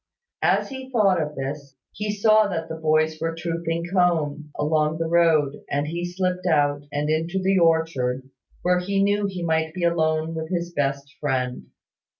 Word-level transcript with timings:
As 0.41 0.69
he 0.69 0.89
thought 0.89 1.21
of 1.21 1.35
this, 1.35 1.75
he 1.91 2.11
saw 2.11 2.47
that 2.47 2.67
the 2.69 2.75
boys 2.75 3.21
were 3.21 3.35
trooping 3.35 3.85
home, 3.93 4.51
along 4.57 4.97
the 4.97 5.05
road, 5.07 5.63
and 5.69 5.85
he 5.85 6.11
slipped 6.11 6.47
out, 6.47 6.81
and 6.91 7.07
into 7.07 7.37
the 7.39 7.59
orchard, 7.59 8.27
where 8.63 8.79
he 8.79 9.03
knew 9.03 9.27
he 9.27 9.43
might 9.43 9.75
be 9.75 9.83
alone 9.83 10.33
with 10.33 10.49
his 10.49 10.73
best 10.73 11.13
Friend. 11.19 11.67